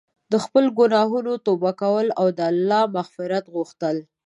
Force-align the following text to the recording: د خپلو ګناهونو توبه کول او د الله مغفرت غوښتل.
د 0.31 0.33
خپلو 0.43 0.69
ګناهونو 0.79 1.31
توبه 1.45 1.71
کول 1.81 2.07
او 2.19 2.27
د 2.37 2.39
الله 2.51 2.81
مغفرت 2.97 3.43
غوښتل. 3.55 3.97